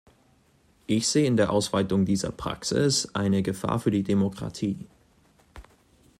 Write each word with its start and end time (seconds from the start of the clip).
Ich 0.87 1.07
sehe 1.07 1.27
in 1.27 1.37
der 1.37 1.51
Ausweitung 1.51 2.05
dieser 2.05 2.31
Praxis 2.31 3.09
eine 3.13 3.43
Gefahr 3.43 3.77
für 3.77 3.91
die 3.91 4.01
Demokratie. 4.01 4.87